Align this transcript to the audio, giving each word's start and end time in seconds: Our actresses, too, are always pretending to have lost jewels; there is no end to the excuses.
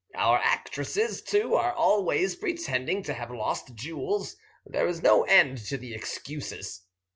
Our 0.15 0.39
actresses, 0.39 1.21
too, 1.21 1.53
are 1.53 1.73
always 1.73 2.35
pretending 2.35 3.03
to 3.03 3.13
have 3.13 3.29
lost 3.29 3.75
jewels; 3.75 4.35
there 4.65 4.87
is 4.87 5.03
no 5.03 5.25
end 5.25 5.59
to 5.67 5.77
the 5.77 5.93
excuses. 5.93 6.81